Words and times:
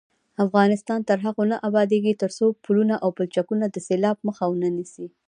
افغانستان 0.45 0.99
تر 1.09 1.17
هغو 1.25 1.43
نه 1.51 1.57
ابادیږي، 1.67 2.13
ترڅو 2.21 2.45
پلونه 2.63 2.95
او 3.03 3.09
پلچکونه 3.17 3.65
د 3.69 3.75
سیلاب 3.87 4.17
مخه 4.27 4.45
ونه 4.49 4.69
نیسي. 4.77 5.07